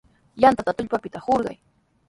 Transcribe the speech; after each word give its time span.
Yantata 0.45 0.75
tullpapita 0.77 1.23
hurqay. 1.27 1.57